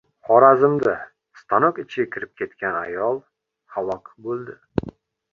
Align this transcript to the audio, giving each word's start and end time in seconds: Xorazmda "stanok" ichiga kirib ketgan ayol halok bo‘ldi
Xorazmda 0.27 0.93
"stanok" 1.41 1.81
ichiga 1.83 2.05
kirib 2.15 2.31
ketgan 2.41 2.77
ayol 2.79 3.21
halok 3.75 4.09
bo‘ldi 4.29 4.57